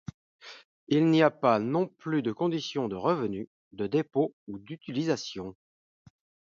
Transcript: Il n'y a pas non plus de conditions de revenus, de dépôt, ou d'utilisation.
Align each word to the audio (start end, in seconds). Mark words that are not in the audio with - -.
Il 0.87 1.11
n'y 1.11 1.21
a 1.21 1.29
pas 1.29 1.59
non 1.59 1.85
plus 1.85 2.23
de 2.23 2.31
conditions 2.31 2.87
de 2.87 2.95
revenus, 2.95 3.47
de 3.73 3.85
dépôt, 3.85 4.33
ou 4.47 4.57
d'utilisation. 4.57 5.55